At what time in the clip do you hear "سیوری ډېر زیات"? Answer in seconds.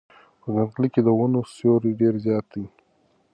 1.53-2.45